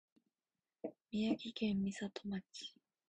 [1.11, 2.73] 宮城県美里町